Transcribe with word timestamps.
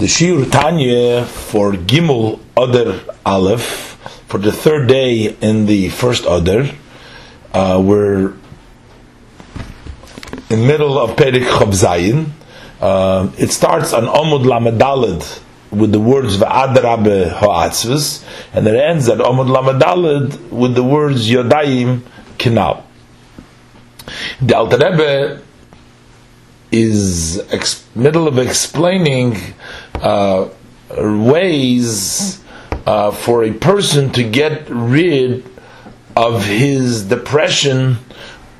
The 0.00 0.08
Shir 0.08 0.46
Tanya 0.46 1.26
for 1.26 1.72
Gimel 1.72 2.40
Adar 2.56 3.00
Aleph, 3.26 3.98
for 4.28 4.38
the 4.38 4.50
third 4.50 4.88
day 4.88 5.36
in 5.42 5.66
the 5.66 5.90
first 5.90 6.24
Adar, 6.24 6.64
uh, 7.52 7.82
we're 7.84 8.32
in 10.48 10.66
middle 10.66 10.98
of 10.98 11.16
Perik 11.16 11.44
Chav 11.44 11.74
Zayin. 11.76 12.30
Uh, 12.80 13.30
it 13.36 13.50
starts 13.50 13.92
on 13.92 14.04
Omud 14.04 14.44
Lamadalad 14.44 15.42
with 15.70 15.92
the 15.92 16.00
words 16.00 16.38
Va'adrabe 16.38 17.32
Ha'atzvus, 17.32 18.24
and 18.54 18.66
it 18.66 18.76
ends 18.76 19.06
at 19.10 19.18
Omud 19.18 19.54
Lamadalad 19.54 20.48
with 20.48 20.74
the 20.76 20.82
words 20.82 21.28
Yodayim 21.28 22.00
Kinal. 22.38 22.84
The 24.40 24.56
Alter 24.56 24.78
Rebbe 24.78 25.42
is 26.72 27.40
ex- 27.50 27.84
middle 27.94 28.28
of 28.28 28.38
explaining 28.38 29.36
uh, 30.00 30.48
ways 30.96 32.42
uh, 32.86 33.10
for 33.10 33.44
a 33.44 33.52
person 33.52 34.10
to 34.12 34.24
get 34.28 34.68
rid 34.68 35.44
of 36.16 36.44
his 36.44 37.04
depression, 37.04 37.98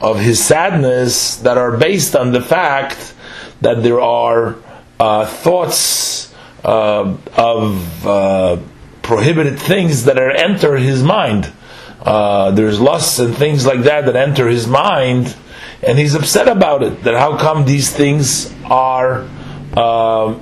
of 0.00 0.18
his 0.18 0.42
sadness 0.42 1.36
that 1.36 1.58
are 1.58 1.76
based 1.76 2.14
on 2.14 2.32
the 2.32 2.40
fact 2.40 3.14
that 3.60 3.82
there 3.82 4.00
are 4.00 4.56
uh, 4.98 5.26
thoughts 5.26 6.32
uh, 6.64 7.16
of 7.36 8.06
uh, 8.06 8.58
prohibited 9.02 9.58
things 9.58 10.04
that 10.04 10.18
are 10.18 10.30
enter 10.30 10.76
his 10.76 11.02
mind. 11.02 11.52
Uh, 12.00 12.50
there's 12.52 12.80
lusts 12.80 13.18
and 13.18 13.34
things 13.34 13.66
like 13.66 13.80
that 13.80 14.06
that 14.06 14.16
enter 14.16 14.48
his 14.48 14.66
mind 14.66 15.34
and 15.82 15.98
he's 15.98 16.14
upset 16.14 16.48
about 16.48 16.82
it. 16.82 17.02
That 17.04 17.14
how 17.14 17.38
come 17.38 17.64
these 17.64 17.90
things 17.90 18.52
are 18.64 19.26
uh, 19.74 20.38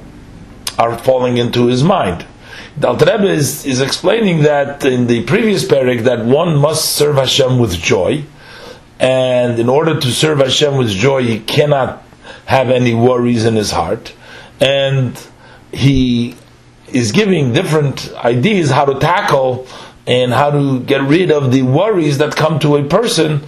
are 0.78 0.96
falling 0.96 1.36
into 1.36 1.66
his 1.66 1.82
mind? 1.82 2.24
The 2.78 2.88
Alter 2.88 3.06
Rebbe 3.06 3.28
is, 3.28 3.66
is 3.66 3.80
explaining 3.80 4.42
that 4.42 4.84
in 4.84 5.08
the 5.08 5.24
previous 5.24 5.64
parak 5.64 6.04
that 6.04 6.24
one 6.24 6.56
must 6.56 6.94
serve 6.94 7.16
Hashem 7.16 7.58
with 7.58 7.72
joy, 7.72 8.24
and 9.00 9.58
in 9.58 9.68
order 9.68 9.98
to 9.98 10.10
serve 10.12 10.38
Hashem 10.38 10.76
with 10.76 10.90
joy, 10.90 11.24
he 11.24 11.40
cannot 11.40 12.04
have 12.46 12.70
any 12.70 12.94
worries 12.94 13.44
in 13.44 13.56
his 13.56 13.72
heart, 13.72 14.14
and 14.60 15.20
he 15.72 16.36
is 16.92 17.12
giving 17.12 17.52
different 17.52 18.12
ideas 18.14 18.70
how 18.70 18.84
to 18.84 18.98
tackle 18.98 19.66
and 20.06 20.32
how 20.32 20.50
to 20.50 20.80
get 20.80 21.02
rid 21.02 21.30
of 21.30 21.52
the 21.52 21.62
worries 21.62 22.18
that 22.18 22.34
come 22.34 22.58
to 22.60 22.76
a 22.76 22.84
person 22.84 23.42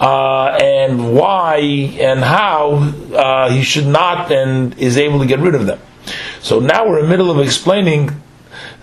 uh, 0.00 0.58
and 0.62 1.14
why 1.14 1.56
and 2.00 2.20
how 2.20 2.72
uh, 3.14 3.50
he 3.50 3.62
should 3.62 3.86
not 3.86 4.30
and 4.32 4.78
is 4.78 4.96
able 4.96 5.18
to 5.18 5.26
get 5.26 5.40
rid 5.40 5.54
of 5.54 5.66
them. 5.66 5.78
So 6.46 6.60
now 6.60 6.88
we're 6.88 7.00
in 7.00 7.06
the 7.06 7.10
middle 7.10 7.28
of 7.32 7.44
explaining 7.44 8.22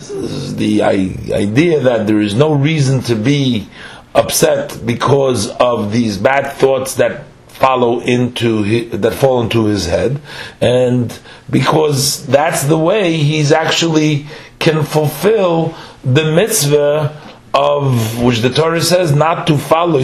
the 0.09 0.81
idea 0.83 1.79
that 1.79 2.07
there 2.07 2.19
is 2.19 2.35
no 2.35 2.51
reason 2.51 2.99
to 3.03 3.15
be 3.15 3.69
upset 4.13 4.85
because 4.85 5.47
of 5.47 5.93
these 5.93 6.17
bad 6.17 6.57
thoughts 6.57 6.95
that 6.95 7.23
follow 7.47 8.01
into 8.01 8.63
his, 8.63 8.99
that 8.99 9.13
fall 9.13 9.41
into 9.41 9.63
his 9.63 9.85
head, 9.85 10.19
and 10.59 11.17
because 11.49 12.27
that's 12.27 12.63
the 12.65 12.77
way 12.77 13.13
he's 13.15 13.53
actually 13.53 14.25
can 14.59 14.83
fulfill 14.83 15.73
the 16.03 16.33
mitzvah 16.35 17.17
of 17.53 18.21
which 18.21 18.39
the 18.39 18.49
Torah 18.49 18.81
says 18.81 19.15
not 19.15 19.47
to 19.47 19.57
follow 19.57 19.99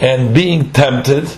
and 0.00 0.34
being 0.34 0.72
tempted 0.72 1.28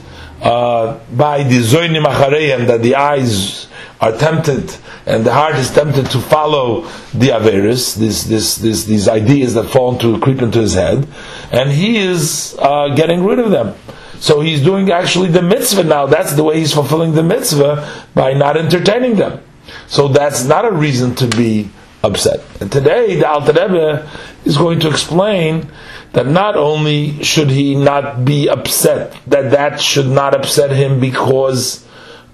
uh, 0.42 0.98
by 1.12 1.42
the 1.42 1.58
zoinim 1.60 2.04
achareim 2.04 2.66
that 2.66 2.82
the 2.82 2.94
eyes 2.94 3.68
are 4.00 4.12
tempted 4.16 4.74
and 5.06 5.24
the 5.24 5.32
heart 5.32 5.54
is 5.54 5.70
tempted 5.70 6.10
to 6.10 6.20
follow 6.20 6.82
the 7.14 7.28
averis, 7.28 7.96
this, 7.96 8.24
this, 8.24 8.56
this, 8.56 8.84
these 8.84 9.08
ideas 9.08 9.54
that 9.54 9.64
fall 9.70 9.92
into 9.92 10.18
creep 10.20 10.42
into 10.42 10.60
his 10.60 10.74
head, 10.74 11.06
and 11.52 11.70
he 11.70 11.98
is 11.98 12.56
uh, 12.58 12.88
getting 12.94 13.24
rid 13.24 13.38
of 13.38 13.50
them. 13.50 13.74
So 14.18 14.40
he's 14.40 14.62
doing 14.62 14.90
actually 14.90 15.28
the 15.28 15.42
mitzvah 15.42 15.84
now. 15.84 16.06
That's 16.06 16.34
the 16.34 16.42
way 16.42 16.58
he's 16.58 16.74
fulfilling 16.74 17.14
the 17.14 17.22
mitzvah 17.22 18.04
by 18.14 18.32
not 18.32 18.56
entertaining 18.56 19.16
them. 19.16 19.42
So 19.86 20.08
that's 20.08 20.44
not 20.44 20.64
a 20.64 20.72
reason 20.72 21.14
to 21.16 21.28
be 21.28 21.70
upset. 22.02 22.40
And 22.60 22.70
today, 22.70 23.16
the 23.16 23.28
Alter 23.28 23.52
Rebbe 23.52 24.10
is 24.44 24.56
going 24.56 24.80
to 24.80 24.88
explain 24.88 25.70
that 26.12 26.26
not 26.26 26.56
only 26.56 27.22
should 27.22 27.50
he 27.50 27.74
not 27.74 28.24
be 28.24 28.48
upset, 28.48 29.16
that 29.26 29.50
that 29.50 29.80
should 29.80 30.06
not 30.06 30.34
upset 30.34 30.70
him 30.70 31.00
because 31.00 31.84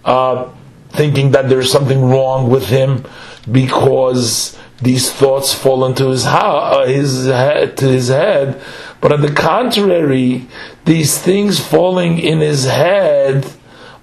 uh, 0.04 0.48
thinking 0.90 1.32
that 1.32 1.48
there's 1.48 1.70
something 1.70 2.02
wrong 2.02 2.50
with 2.50 2.66
him 2.66 3.04
because 3.50 4.56
these 4.80 5.12
thoughts 5.12 5.54
fall 5.54 5.84
into 5.84 6.08
his, 6.08 6.26
uh, 6.26 6.84
his 6.86 7.26
head, 7.26 7.76
to 7.76 7.86
his 7.86 8.08
head, 8.08 8.60
but 9.00 9.12
on 9.12 9.20
the 9.20 9.32
contrary, 9.32 10.46
these 10.84 11.18
things 11.18 11.58
falling 11.58 12.18
in 12.18 12.40
his 12.40 12.64
head 12.64 13.46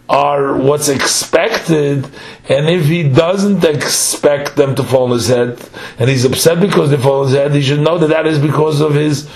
are 0.10 0.58
what's 0.58 0.90
expected, 0.90 2.04
and 2.50 2.68
if 2.68 2.86
he 2.86 3.08
doesn't 3.08 3.64
expect 3.64 4.56
them 4.56 4.74
to 4.74 4.84
fall 4.84 5.04
on 5.04 5.12
his 5.12 5.28
head, 5.28 5.60
and 6.00 6.10
he's 6.10 6.26
upset 6.26 6.60
because 6.60 6.90
they 6.90 6.98
fall 6.98 7.22
on 7.22 7.28
his 7.28 7.36
head, 7.36 7.54
he 7.54 7.62
should 7.62 7.80
know 7.80 8.00
that 8.00 8.08
that 8.08 8.26
is 8.26 8.40
because 8.40 8.82
of 8.82 8.96
his 8.96 9.30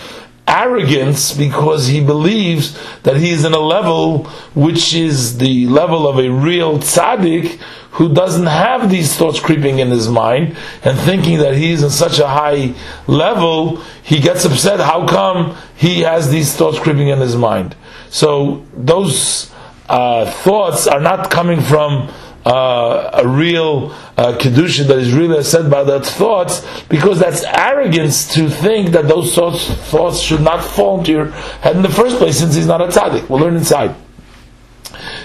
arrogance, 0.47 1.31
because 1.31 1.87
he 1.87 2.03
believes 2.03 2.77
that 3.03 3.17
he 3.17 3.29
is 3.29 3.45
in 3.45 3.53
a 3.53 3.59
level 3.59 4.25
which 4.55 4.95
is 4.95 5.37
the 5.37 5.67
level 5.67 6.07
of 6.07 6.17
a 6.17 6.29
real 6.29 6.79
tzaddik 6.79 7.59
who 7.91 8.11
doesn't 8.11 8.47
have 8.47 8.89
these 8.89 9.15
thoughts 9.15 9.39
creeping 9.39 9.77
in 9.77 9.89
his 9.89 10.09
mind 10.09 10.57
and 10.83 10.97
thinking 10.99 11.37
that 11.37 11.55
he's 11.55 11.83
in 11.83 11.89
such 11.91 12.17
a 12.17 12.27
high 12.27 12.73
level, 13.05 13.77
he 14.01 14.19
gets 14.19 14.43
upset. 14.43 14.79
How 14.79 15.07
come 15.07 15.55
he 15.75 16.01
has 16.01 16.31
these 16.31 16.55
thoughts 16.55 16.79
creeping 16.79 17.09
in 17.09 17.19
his 17.19 17.35
mind? 17.35 17.75
So 18.09 18.65
those 18.73 19.51
uh, 19.89 20.29
thoughts 20.43 20.87
are 20.87 21.01
not 21.01 21.29
coming 21.29 21.61
from 21.61 22.09
uh, 22.45 23.09
a 23.13 23.27
real 23.27 23.91
uh, 24.17 24.37
kedusha 24.37 24.85
that 24.87 24.97
is 24.97 25.13
really 25.13 25.41
said 25.43 25.69
by 25.71 25.83
that 25.83 26.05
thoughts, 26.05 26.65
because 26.89 27.19
that's 27.19 27.43
arrogance 27.43 28.33
to 28.33 28.49
think 28.49 28.89
that 28.89 29.07
those 29.07 29.33
thoughts, 29.33 29.69
thoughts 29.89 30.19
should 30.19 30.41
not 30.41 30.63
fall 30.63 30.99
into 30.99 31.11
your 31.11 31.27
head 31.61 31.75
in 31.75 31.81
the 31.81 31.89
first 31.89 32.17
place, 32.17 32.37
since 32.37 32.55
he's 32.55 32.67
not 32.67 32.81
a 32.81 32.87
tzaddik. 32.87 33.29
We'll 33.29 33.39
learn 33.39 33.55
inside. 33.55 33.95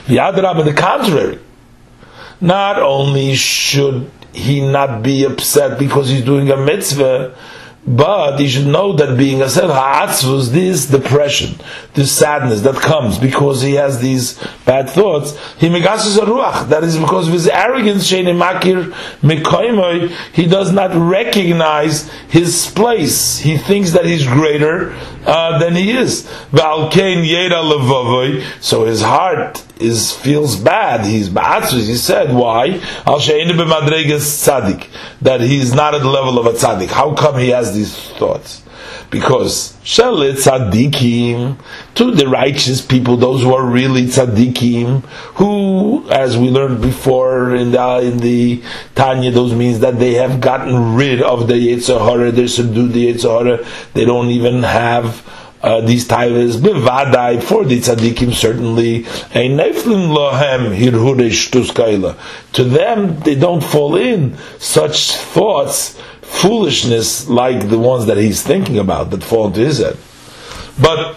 The 0.07 0.17
Adrab, 0.17 0.57
on 0.57 0.65
the 0.65 0.73
contrary, 0.73 1.39
not 2.41 2.81
only 2.81 3.35
should 3.35 4.11
he 4.33 4.61
not 4.61 5.03
be 5.03 5.25
upset 5.25 5.79
because 5.79 6.09
he's 6.09 6.25
doing 6.25 6.51
a 6.51 6.57
mitzvah, 6.57 7.37
but 7.87 8.39
he 8.39 8.49
should 8.49 8.67
know 8.67 8.93
that 8.93 9.17
being 9.17 9.41
a 9.41 9.49
sel 9.49 9.73
ha'atzvus, 9.73 10.51
this 10.51 10.87
depression, 10.87 11.59
this 11.95 12.13
sadness 12.13 12.61
that 12.63 12.75
comes 12.75 13.19
because 13.19 13.63
he 13.63 13.75
has 13.75 14.01
these 14.01 14.39
bad 14.67 14.91
thoughts, 14.91 15.39
he 15.57 15.69
megasus 15.69 16.19
a 16.19 16.27
ruach. 16.27 16.69
That 16.69 16.85
is 16.85 16.99
because 16.99 17.29
of 17.29 17.33
his 17.33 17.49
arrogance, 17.49 18.11
makir 18.11 18.93
mikoimoy, 19.23 20.11
he 20.33 20.47
does 20.47 20.73
not 20.73 20.91
recognize 20.95 22.09
his 22.29 22.71
place. 22.73 23.39
He 23.39 23.57
thinks 23.57 23.93
that 23.93 24.05
he's 24.05 24.27
greater 24.27 24.93
uh, 25.25 25.59
than 25.59 25.75
he 25.75 25.93
is. 25.93 26.29
So 28.61 28.85
his 28.85 29.03
heart 29.03 29.65
is 29.81 30.13
feels 30.13 30.57
bad. 30.57 31.05
He's 31.05 31.29
ba'atzvus. 31.29 31.87
He 31.87 31.97
said, 31.97 32.35
why? 32.35 32.81
Al 33.07 33.21
tzaddik. 33.21 34.87
That 35.23 35.41
he's 35.41 35.75
not 35.75 35.95
at 35.95 36.03
the 36.03 36.09
level 36.09 36.39
of 36.39 36.47
a 36.47 36.53
tzaddik. 36.53 36.89
How 36.89 37.15
come 37.15 37.39
he 37.39 37.49
has 37.51 37.75
these 37.75 37.97
thoughts? 38.19 38.63
Because 39.11 39.73
shalit 39.83 40.35
tzaddikim 40.35 41.59
to 41.95 42.11
the 42.11 42.29
righteous 42.29 42.81
people, 42.85 43.17
those 43.17 43.43
who 43.43 43.55
are 43.55 43.65
really 43.65 44.05
tzaddikim, 44.05 45.03
who, 45.37 46.07
as 46.11 46.37
we 46.37 46.51
learned 46.51 46.83
before 46.83 47.55
in 47.55 47.71
the 47.71 47.99
in 47.99 48.19
the 48.19 48.63
Tanya, 48.95 49.31
those 49.31 49.55
means 49.55 49.81
that 49.81 49.99
they 49.99 50.15
have 50.15 50.41
gotten 50.41 50.95
rid 50.95 51.23
of 51.23 51.49
the 51.49 51.55
Yetzer 51.55 51.99
Hara, 51.99 52.31
they 52.31 52.47
subdued 52.47 52.93
the 52.93 53.13
Yetzer 53.13 53.65
they 53.95 54.05
don't 54.05 54.29
even 54.29 54.63
have 54.63 55.25
uh, 55.63 55.81
these 55.81 56.07
titles 56.07 56.57
bevadai 56.57 57.43
for 57.43 57.65
the 57.65 57.81
tzaddikim 57.81 58.33
certainly 58.33 58.99
a 59.35 59.49
neflim 59.49 60.15
lohem 60.15 60.77
hirhuresh 60.77 61.51
tuskaila. 61.51 62.17
To 62.53 62.65
them, 62.65 63.19
they 63.21 63.35
don't 63.35 63.63
fall 63.63 63.97
in 63.97 64.37
such 64.59 65.13
thoughts, 65.13 65.99
foolishness 66.23 67.29
like 67.29 67.69
the 67.69 67.79
ones 67.79 68.07
that 68.07 68.17
he's 68.17 68.43
thinking 68.43 68.79
about 68.79 69.11
that 69.11 69.25
fall 69.25 69.49
into 69.49 69.61
his 69.61 69.79
head. 69.79 69.97
But 70.81 71.17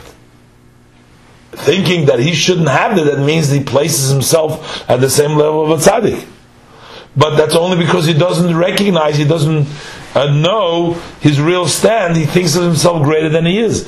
thinking 1.51 2.05
that 2.05 2.19
he 2.19 2.33
shouldn't 2.33 2.69
have 2.69 2.95
that, 2.95 3.03
that 3.03 3.23
means 3.23 3.49
he 3.49 3.63
places 3.63 4.09
himself 4.09 4.89
at 4.89 5.01
the 5.01 5.09
same 5.09 5.37
level 5.37 5.71
of 5.71 5.79
a 5.79 5.83
tzaddik. 5.83 6.27
But 7.15 7.35
that's 7.35 7.55
only 7.55 7.77
because 7.77 8.05
he 8.05 8.13
doesn't 8.13 8.55
recognize, 8.55 9.17
he 9.17 9.25
doesn't 9.25 9.67
uh, 10.13 10.33
know 10.33 10.93
his 11.19 11.39
real 11.39 11.67
stand, 11.67 12.17
he 12.17 12.25
thinks 12.25 12.55
of 12.55 12.63
himself 12.63 13.03
greater 13.03 13.29
than 13.29 13.45
he 13.45 13.59
is. 13.59 13.87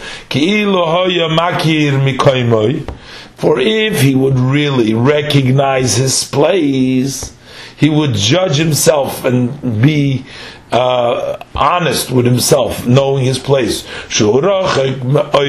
For 3.36 3.60
if 3.60 4.02
he 4.02 4.16
would 4.16 4.40
really 4.40 4.94
recognize 4.94 5.96
his 5.96 6.24
place, 6.24 7.36
he 7.76 7.90
would 7.90 8.14
judge 8.14 8.56
himself 8.56 9.26
and 9.26 9.82
be 9.82 10.26
uh, 10.72 11.44
honest 11.54 12.10
with 12.10 12.26
himself, 12.26 12.88
knowing 12.88 13.26
his 13.26 13.38
place. 13.38 13.86
That 14.10 15.40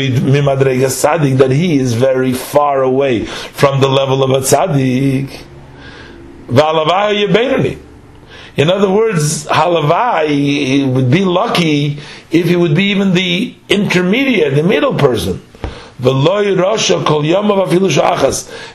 he 1.50 1.78
is 1.78 1.94
very 1.94 2.32
far 2.32 2.82
away 2.82 3.24
from 3.24 3.80
the 3.80 3.88
level 3.88 4.22
of 4.22 4.30
a 4.30 4.40
tzaddik. 4.40 5.44
In 8.56 8.70
other 8.70 8.90
words, 8.90 9.46
halavai 9.46 10.92
would 10.92 11.10
be 11.10 11.24
lucky 11.24 11.98
if 12.30 12.46
he 12.46 12.56
would 12.56 12.74
be 12.74 12.84
even 12.84 13.12
the 13.12 13.56
intermediate, 13.68 14.54
the 14.54 14.62
middle 14.62 14.94
person 14.94 15.42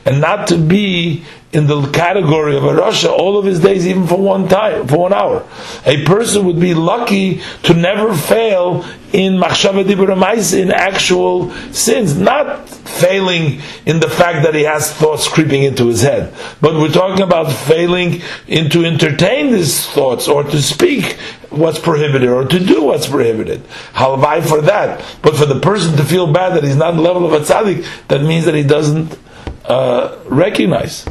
and 0.04 0.20
not 0.20 0.46
to 0.48 0.56
be 0.56 1.24
in 1.52 1.66
the 1.66 1.90
category 1.90 2.56
of 2.56 2.64
a 2.64 2.68
rasha 2.68 3.10
all 3.10 3.36
of 3.36 3.44
his 3.44 3.60
days, 3.60 3.86
even 3.86 4.06
for 4.06 4.16
one 4.16 4.46
time, 4.46 4.86
for 4.86 4.98
one 4.98 5.12
hour. 5.12 5.44
A 5.84 6.04
person 6.04 6.44
would 6.46 6.60
be 6.60 6.74
lucky 6.74 7.42
to 7.64 7.74
never 7.74 8.14
fail 8.14 8.84
in 9.12 9.34
machshava 9.34 10.54
in 10.54 10.70
actual 10.70 11.50
sins, 11.72 12.16
not 12.16 12.68
failing 12.68 13.60
in 13.84 13.98
the 13.98 14.08
fact 14.08 14.44
that 14.44 14.54
he 14.54 14.62
has 14.62 14.92
thoughts 14.92 15.26
creeping 15.26 15.64
into 15.64 15.88
his 15.88 16.02
head, 16.02 16.32
but 16.60 16.74
we're 16.74 16.92
talking 16.92 17.22
about 17.22 17.50
failing 17.52 18.22
into 18.46 18.84
entertain 18.84 19.50
these 19.50 19.86
thoughts 19.86 20.28
or 20.28 20.44
to 20.44 20.62
speak 20.62 21.18
what's 21.50 21.78
prohibited 21.78 22.28
or 22.28 22.44
to 22.44 22.58
do 22.58 22.84
what's 22.84 23.06
prohibited. 23.06 23.62
Halvai 23.92 24.46
for 24.46 24.60
that, 24.62 25.04
but 25.22 25.36
for 25.36 25.46
the 25.46 25.60
person 25.60 25.96
to 25.96 26.04
feel 26.04 26.32
bad 26.32 26.54
that 26.54 26.64
he's 26.64 26.76
not 26.76 26.92
the 26.92 27.02
level 27.02 27.26
of 27.26 27.32
a 27.32 27.40
tzaddik, 27.40 27.84
that 28.08 28.22
means 28.22 28.44
that 28.44 28.54
he 28.54 28.62
doesn't 28.62 29.18
uh, 29.64 30.18
recognize. 30.26 31.06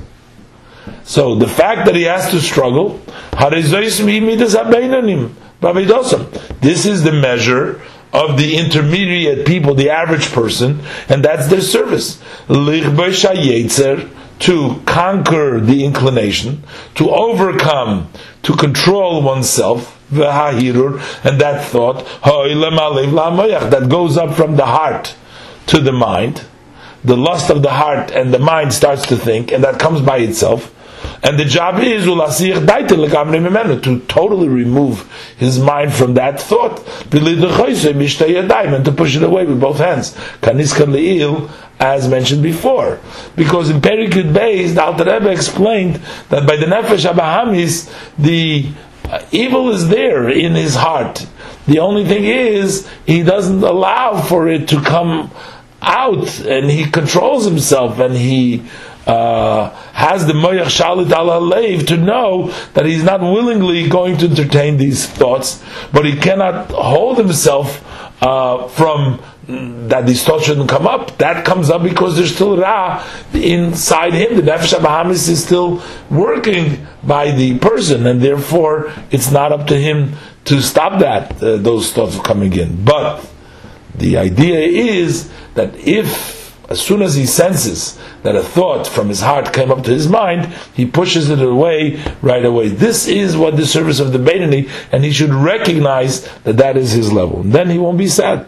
So 1.03 1.36
the 1.36 1.47
fact 1.47 1.86
that 1.86 1.95
he 1.95 2.03
has 2.03 2.30
to 2.31 2.39
struggle, 2.39 3.01
this 6.62 6.86
is 6.86 7.03
the 7.03 7.12
measure 7.12 7.81
of 8.12 8.38
the 8.38 8.57
intermediate 8.57 9.45
people, 9.45 9.75
the 9.75 9.89
average 9.89 10.31
person, 10.31 10.81
and 11.09 11.24
that's 11.24 11.47
their 11.47 11.62
service. 11.62 12.21
To 14.39 14.81
conquer 14.86 15.59
the 15.59 15.83
inclination, 15.83 16.63
to 16.95 17.09
overcome, 17.09 18.09
to 18.44 18.56
control 18.56 19.21
oneself, 19.21 19.97
and 20.12 21.41
that 21.41 21.65
thought, 21.65 22.06
that 22.24 23.88
goes 23.89 24.18
up 24.18 24.33
from 24.33 24.56
the 24.56 24.65
heart 24.65 25.15
to 25.68 25.80
the 25.80 25.91
mind. 25.91 26.45
The 27.03 27.18
lust 27.18 27.50
of 27.50 27.62
the 27.63 27.71
heart 27.71 28.12
and 28.12 28.33
the 28.33 28.39
mind 28.39 28.74
starts 28.74 29.06
to 29.07 29.15
think, 29.15 29.51
and 29.51 29.63
that 29.63 29.77
comes 29.80 30.01
by 30.01 30.18
itself. 30.18 30.74
And 31.21 31.38
the 31.38 31.45
job 31.45 31.80
is 31.80 32.06
to 32.06 34.00
totally 34.07 34.47
remove 34.47 35.06
his 35.38 35.59
mind 35.59 35.94
from 35.94 36.15
that 36.15 36.41
thought, 36.41 36.81
and 37.13 38.86
to 38.86 38.91
push 38.91 39.15
it 39.15 39.24
away 39.24 39.45
with 39.45 39.59
both 39.62 39.77
hands. 39.77 40.15
As 41.80 42.10
mentioned 42.10 42.44
before, 42.44 43.00
because 43.38 43.70
in 43.70 43.80
Perikut 43.80 44.34
Beis, 44.34 44.76
the 44.76 44.84
Alter 44.84 45.06
Rebbe 45.06 45.30
explained 45.30 45.96
that 46.28 46.46
by 46.46 46.58
the 46.58 46.66
Nefesh 46.66 47.10
Abahamis, 47.10 47.90
the 48.18 48.70
evil 49.31 49.70
is 49.70 49.88
there 49.88 50.28
in 50.30 50.56
his 50.56 50.76
heart. 50.76 51.26
The 51.68 51.80
only 51.80 52.06
thing 52.06 52.26
is, 52.26 52.90
he 53.06 53.24
doesn't 53.24 53.64
allow 53.64 54.22
for 54.22 54.50
it 54.50 54.68
to 54.70 54.81
come 54.81 55.31
out, 55.81 56.40
and 56.42 56.70
he 56.70 56.84
controls 56.90 57.46
himself, 57.46 58.00
and 58.00 58.14
he 58.14 58.66
uh, 59.08 59.70
has 59.94 60.28
the 60.28 60.34
moyach 60.34 60.66
shalit 60.66 61.12
ala 61.12 61.40
leiv 61.40 61.88
to 61.88 61.98
know 61.98 62.52
that 62.74 62.86
he's 62.86 63.04
not 63.04 63.22
willingly 63.22 63.88
going 63.88 64.18
to 64.18 64.25
entertain 64.25 64.78
these 64.78 65.08
thoughts, 65.08 65.64
but 65.92 66.06
he 66.06 66.16
cannot 66.16 66.70
hold 66.72 67.18
himself 67.18 67.84
uh, 68.22 68.68
from 68.68 69.22
that 69.50 70.06
these 70.06 70.24
thoughts 70.24 70.46
shouldn't 70.46 70.69
come 70.69 70.86
up. 70.86 71.18
That 71.18 71.44
comes 71.44 71.72
up 71.72 71.81
because 71.81 72.16
there's 72.16 72.34
still 72.34 72.56
ra 72.57 73.04
inside 73.34 74.13
him. 74.13 74.36
The 74.36 74.44
nefesh 74.44 74.78
Bahamis 74.80 75.28
is 75.28 75.44
still 75.44 75.81
working 76.12 76.86
by 77.04 77.31
the 77.31 77.57
person, 77.57 78.06
and 78.06 78.22
therefore 78.22 78.94
it's 79.10 79.31
not 79.31 79.51
up 79.51 79.66
to 79.68 79.75
him 79.75 80.13
to 80.46 80.62
stop 80.62 81.00
that 81.00 81.42
uh, 81.42 81.57
those 81.57 81.92
thoughts 81.92 82.19
coming 82.19 82.54
in. 82.54 82.86
But 82.86 83.28
the 83.96 84.18
idea 84.18 84.60
is 84.60 85.31
that 85.56 85.75
if 85.75 86.40
as 86.69 86.80
soon 86.80 87.01
as 87.01 87.16
he 87.16 87.25
senses 87.25 87.98
that 88.22 88.36
a 88.36 88.44
thought 88.44 88.86
from 88.86 89.10
his 89.10 89.22
heart 89.22 89.51
came 89.51 89.72
up 89.72 89.84
to 89.86 89.90
his 89.90 90.07
mind, 90.07 90.54
he 90.75 90.86
pushes 90.86 91.31
it 91.31 91.42
away 91.42 92.00
right 92.22 92.46
away. 92.46 92.68
This 92.68 93.07
is 93.07 93.36
what 93.36 93.57
the 93.57 93.66
service 93.66 94.00
of 94.00 94.13
the 94.13 94.19
Beinani, 94.19 94.69
and 94.92 95.04
he 95.04 95.12
should 95.12 95.34
recognize 95.34 96.31
that 96.44 96.57
that 96.57 96.78
is 96.78 96.92
his 96.92 97.12
level. 97.12 97.42
And 97.42 97.51
then 97.51 97.72
he 97.72 97.80
won't 97.80 97.98
be 97.98 98.07
sad. 98.07 98.46